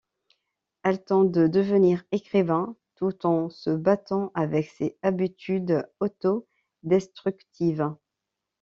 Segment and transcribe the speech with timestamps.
[0.83, 7.93] Elle tente de devenir écrivain, tout en se battant avec ses habitudes auto-destructives.